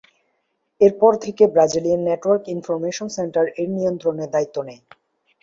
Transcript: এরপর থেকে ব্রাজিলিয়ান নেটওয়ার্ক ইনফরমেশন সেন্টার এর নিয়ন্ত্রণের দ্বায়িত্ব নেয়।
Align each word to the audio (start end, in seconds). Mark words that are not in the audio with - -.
এরপর 0.81 1.11
থেকে 1.23 1.43
ব্রাজিলিয়ান 1.53 2.01
নেটওয়ার্ক 2.05 2.43
ইনফরমেশন 2.55 3.07
সেন্টার 3.17 3.45
এর 3.61 3.69
নিয়ন্ত্রণের 3.77 4.31
দ্বায়িত্ব 4.31 4.57
নেয়। 4.67 4.81